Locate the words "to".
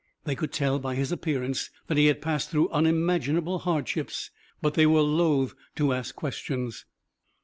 5.75-5.93